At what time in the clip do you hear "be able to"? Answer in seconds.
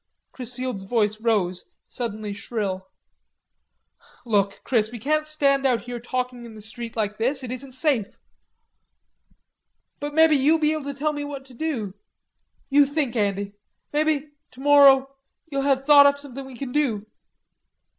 10.57-10.95